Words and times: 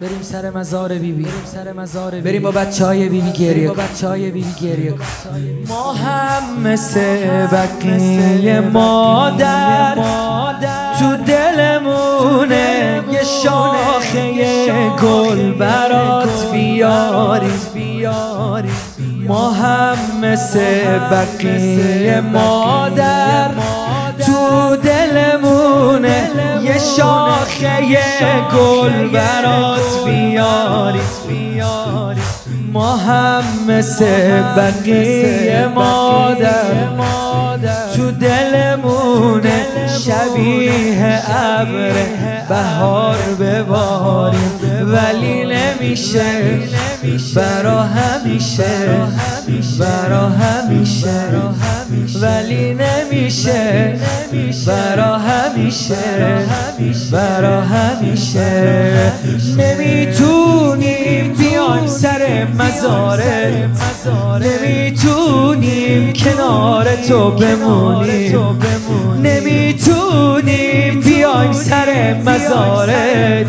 بریم 0.00 0.22
سر 0.22 0.50
مزار 0.50 0.88
بیبی. 0.88 1.12
بی. 1.12 1.22
بریم 1.22 1.44
سر 1.44 1.72
مزار 1.72 2.10
بیبی. 2.10 2.22
بریم 2.22 2.42
با 2.42 2.50
بچه 2.50 2.84
های 2.84 3.08
بیبی 3.08 3.32
گریه 3.32 3.68
با 3.68 3.74
بچه 3.74 4.08
های 4.08 4.30
بیبی 4.30 4.52
گریه 4.60 4.94
ما 5.68 5.92
هم 5.92 6.60
مثل 6.64 7.46
بقیه 7.46 8.60
مادر. 8.60 9.94
تو 10.98 11.16
دلمونه 11.16 13.02
یه 13.12 13.24
شاخه 13.42 14.90
گل 15.02 15.52
برات 15.52 16.52
بیاری 16.52 17.50
ما 19.26 19.50
هم 19.50 19.96
مثل 20.22 20.98
بقیه 20.98 22.20
مادر. 22.20 23.50
شاخه 27.94 28.56
گل 28.56 29.08
برات 29.08 30.04
بیاری. 30.06 31.00
ما 32.72 32.96
هم 32.96 33.44
مثل 33.68 34.42
بقیه 34.56 35.68
مادر. 35.74 36.86
تو 37.96 38.10
دلمونه 38.10 39.66
شبیه 40.06 41.20
ابر 41.30 41.92
بهار 42.48 43.16
بباریم. 43.40 44.50
ولی 44.92 45.44
نمیشه. 45.44 46.24
برا 47.34 47.82
همیشه. 47.82 48.64
برا 49.78 50.28
همیشه. 50.28 51.22
ولی 52.22 52.74
نمیشه. 53.16 53.98
برا 54.66 55.18
همیشه. 55.18 55.94
برا 57.12 57.60
همیشه. 57.60 59.12
نمی‌تونیم 59.58 61.34
بیایم 61.34 61.86
سر 61.86 62.46
مزاره. 62.58 63.68
نمی‌تونیم 64.40 66.12
کنار 66.12 66.86
تو 67.08 67.30
بمونیم 67.30 68.58
نمی‌تونیم 69.22 71.00
بیایم 71.00 71.52
سر 71.52 72.14
مزارت 72.24 73.46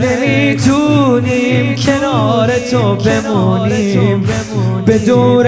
نمی‌تونیم 0.00 1.74
کنار 1.76 2.50
تو 2.70 2.94
بمونیم. 2.94 4.24
به 4.86 4.98
دور 4.98 5.46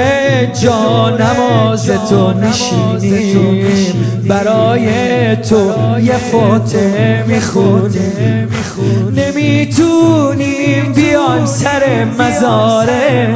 جا 0.62 1.11
نماز 1.11 1.86
تو 1.86 2.33
نشینیم. 2.33 3.67
برای 4.28 4.89
تو 5.36 5.72
یه 6.00 6.17
فاتحه 6.33 7.25
می‌خونیم. 7.27 8.48
نمی‌تونیم 9.16 10.92
بیایم 10.92 11.47
سر 11.47 12.06
مزاره. 12.19 13.28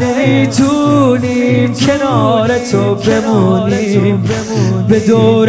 نمی‌تونیم 0.00 1.74
کنار 1.74 2.58
تو 2.72 2.94
بمونیم. 2.94 4.24
به 4.88 5.00
دور 5.00 5.48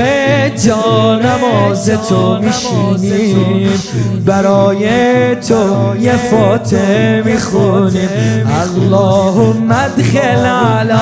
جا 0.49 1.19
نماز 1.19 1.89
تو 2.09 2.37
میشینیم. 2.39 3.69
برای 4.25 4.85
تو 5.35 5.95
یه 6.01 6.15
فاتحه 6.15 7.23
می‌خونیم. 7.25 8.09
اللهم 8.61 9.70
ادخل 9.71 10.45
علی 10.45 10.93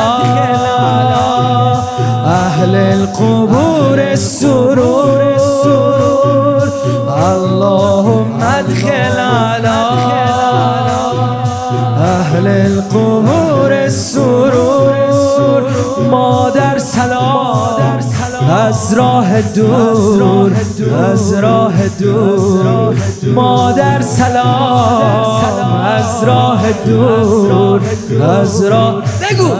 اهل 2.25 2.75
القبور 2.75 3.99
السرور 3.99 5.19
اللهم 7.17 8.43
ادخل 8.43 9.19
على 9.19 9.79
اهل 11.97 12.47
القبور 12.47 13.71
السرور 13.71 14.79
سلام 16.09 16.38
از 18.69 18.93
راه 18.93 19.41
دور 19.41 20.51
از 21.13 21.33
راه 21.33 21.73
دور. 21.99 22.95
مادر 23.35 24.01
سلام 24.01 25.41
از 25.85 26.23
راه 26.23 26.71
دور 26.85 27.81
از 28.21 28.63
راه 28.63 29.03
بگو 29.03 29.51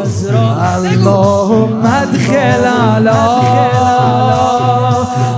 اللهم 0.76 1.86
ادخل 1.86 2.64
على 2.66 3.10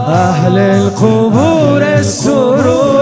اهل 0.08 0.58
القبور 0.58 1.84
السرور. 1.84 3.02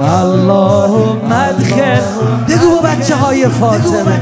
اللهم 0.00 1.32
ادخل 1.32 2.02
بگو 2.48 2.80
بچه 2.84 3.16
های 3.16 3.48
فاطمه. 3.48 4.20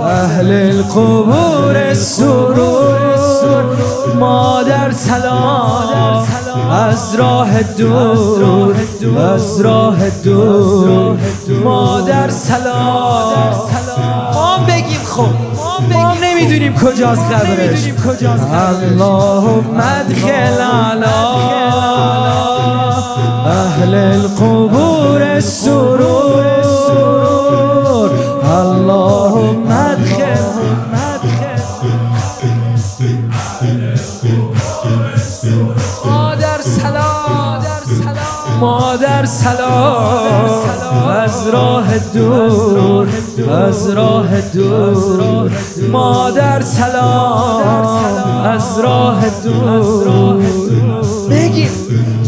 اهل 0.00 0.52
القبور 0.52 1.76
السرور. 1.76 3.27
مادر 4.18 4.92
سلام 4.92 6.24
از 6.72 7.14
راه 7.14 7.62
دور 7.62 8.74
از 9.34 9.60
راه 9.60 10.10
دور 10.10 11.18
مادر 11.64 12.30
سلام. 12.30 13.32
ما 14.34 14.58
بگیم 14.68 15.00
خب 15.04 15.28
ما 15.92 16.14
نمی‌دونیم 16.22 16.74
کجاست 16.74 17.22
قبرش. 17.22 17.86
اللهم 18.62 19.80
ادخل 19.80 20.60
علی. 20.60 21.04
اهل 23.46 23.94
القبور 23.94 25.22
السرور 25.22 26.44
اللهم 28.44 29.70
ادخل 29.70 30.57
سلام. 39.28 40.48
از 41.08 41.48
راه 41.48 41.98
دور 41.98 43.08
از 43.50 43.90
راه 43.90 44.40
دور. 44.40 45.50
مادر 45.92 46.60
سلام. 46.62 47.62
از 48.44 48.78
راه 48.78 49.24
دور. 49.44 50.36
بگیم 51.30 51.70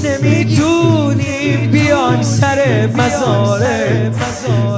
نمی‌تونیم 0.04 1.70
بیان 1.70 2.22
سر 2.22 2.88
مزاره 2.96 4.12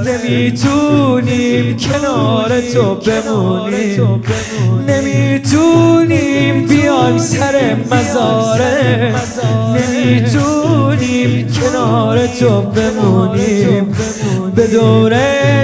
نمی‌تونیم 0.07 1.77
کنار 1.77 2.61
تو 2.75 2.95
بمونیم. 2.95 4.23
نمی‌تونیم 5.13 6.67
بیایم 6.67 7.19
سر 7.19 7.77
مزاره. 7.91 9.15
نمی‌تونیم 9.77 11.49
کنار 11.49 12.27
تو 12.27 12.63
بمونیم. 12.63 13.95
به 14.55 14.67
دور 14.67 15.13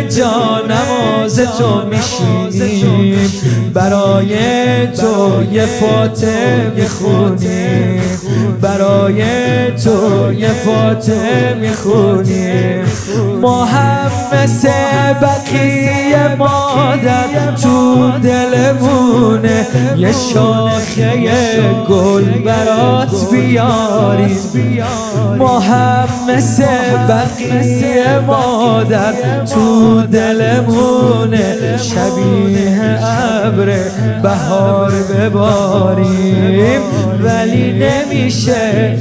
جا 0.09 0.61
نماز 0.69 1.41
تو 1.41 1.83
میشینیم. 1.87 3.33
برای 3.75 4.37
تو 4.87 5.43
یه 5.53 5.67
فاتح 5.67 6.71
می‌خونیم 6.77 8.01
برای 8.61 9.23
تو 9.85 10.33
یه 10.33 10.49
فاتح 10.49 11.55
می‌خونیم 11.55 12.85
ما 13.41 13.65
هم 13.65 14.11
مثل 14.33 14.69
بقیه 15.23 16.37
مادر 16.39 17.55
تو 17.63 18.11
دلمونه 18.23 19.67
یه 19.97 20.13
شاخه 20.13 21.13
گل 21.89 22.25
برات 22.25 23.31
بیاریم. 23.33 24.85
ما 25.39 25.61
هم 25.61 26.09
مثل 26.29 26.65
بقیه 27.09 28.19
مادر 28.27 29.13
تو 29.55 30.03
دلمونه 30.03 31.77
شبیه 31.77 32.99
ابر 33.05 33.79
بهار 34.23 34.91
بباریم. 34.91 36.81
ولی 37.23 37.73
نمیشه 37.73 38.99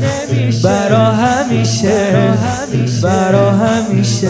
برا 0.64 1.12
همیشه. 1.48 2.34
برا 3.04 3.52
همیشه. 3.52 4.28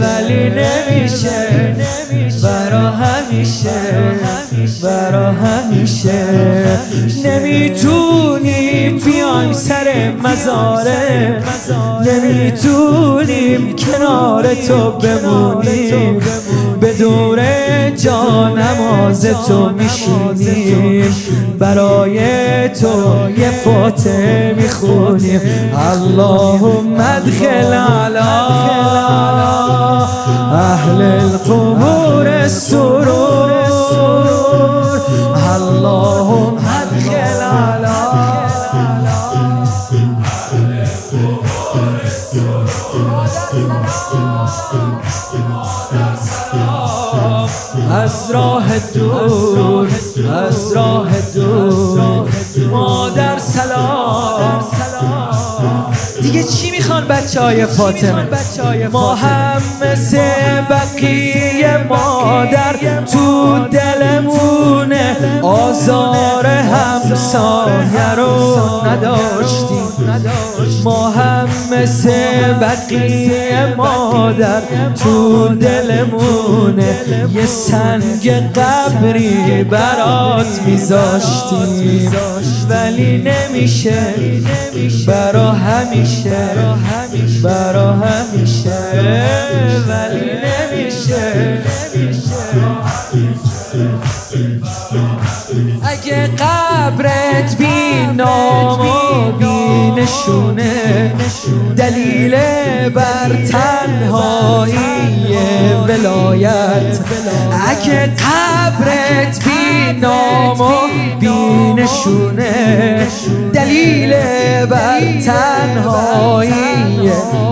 ولی 0.00 0.50
نمیشه. 0.50 1.76
برا 2.42 2.90
همیشه. 2.90 3.70
برا 4.82 5.32
همیشه. 5.32 6.24
نمی‌تونی 7.24 8.90
بیایم 8.90 9.52
سر 9.52 10.12
مزاره. 10.24 11.42
نمی‌تونیم 12.06 13.76
کنار 13.76 14.54
تو 14.54 14.90
بمونیم 14.90 16.22
به 16.80 16.92
دور 16.92 17.40
جا 17.90 18.48
نماز 18.48 19.26
تو 19.26 19.70
میشینیم 19.70 21.14
برای 21.58 22.18
تو 22.68 23.30
یه 23.38 23.50
فاته 23.84 24.54
می‌خونیم. 24.56 25.40
اللهم 25.92 27.00
ادخل 27.00 27.72
علا 27.72 28.46
اهل 30.52 31.02
القبور 31.02 32.26
السرور 32.26 33.53
دور 48.94 49.88
از 50.48 50.72
راه 50.72 51.08
دور 51.34 52.28
مادر 52.70 53.38
سلام 53.38 54.64
دیگه 56.22 56.42
چی 56.42 56.70
می‌خوان 56.70 57.08
بچه 57.08 57.40
های 57.40 57.66
فاطمه 57.66 58.28
ما 58.92 59.14
هم 59.14 59.62
مثل 59.82 60.18
بقیه 60.70 61.86
مادر 61.88 63.04
تو 63.12 63.58
دلمونه. 63.58 65.16
آزار 65.42 66.46
همسایه 66.46 68.14
رو 68.16 68.56
نداشتیم. 68.86 69.84
ما 70.84 71.10
هم 71.10 71.43
مثل 71.84 72.52
بقیه 72.60 73.74
مادر 73.76 74.60
تو 75.02 75.48
دلمونه. 75.48 76.96
یه 77.34 77.46
سنگ 77.46 78.30
قبری 78.52 79.64
برات 79.64 80.62
میذاشتیم. 80.66 82.12
ولی 82.68 83.24
نمیشه. 83.24 84.02
برا 85.06 85.52
همیشه. 85.52 86.36
برا 87.42 87.92
همیشه. 87.92 88.78
ولی 89.88 90.30
نمیشه. 90.44 91.58
اگه 95.82 96.26
قبرت 96.26 97.56
بی 97.58 98.06
نام 98.16 98.83
نشونه. 100.04 101.12
دلیل 101.76 102.36
بر 102.88 103.30
تنهایی 103.52 104.76
ولایت. 105.88 106.98
اگه 107.68 108.06
قبرت 108.06 109.44
بی 109.44 110.00
نام 110.00 110.60
و 110.60 110.72
بی 111.20 111.82
نشونه. 111.82 113.06
دلیل 113.54 114.14
بر 114.66 115.00
تنهایی 115.26 116.52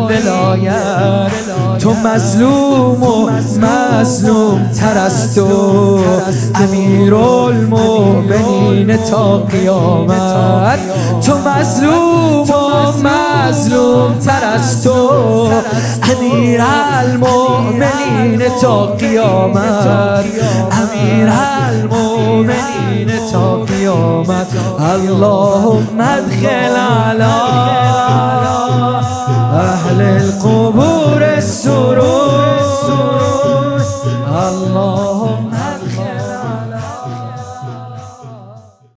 ولایت. 0.08 1.32
تو 1.78 1.94
مظلوم 1.94 3.02
و 3.02 3.30
مظلوم 3.60 4.70
تر 4.80 4.98
از 4.98 5.34
تو 5.34 6.00
امیر 6.54 7.14
المؤمنین 7.14 8.96
تا 8.96 9.38
قیامت. 9.38 10.78
تو 11.26 11.38
مظلوم 11.38 12.11
مظلوم 12.98 14.18
تر 14.18 14.44
از 14.54 14.84
تو. 14.84 15.10
امیر 16.02 16.60
المؤمنین 16.98 18.42
تا 18.62 18.86
قیامت. 18.86 19.86
امیر 20.72 21.28
المؤمنین 21.68 23.10
تا 23.32 23.56
قیامت. 23.56 24.46
اللهم 24.80 26.00
ادخل 26.00 26.76
علی 26.76 27.22
اهل 29.54 30.00
القبور. 30.00 30.91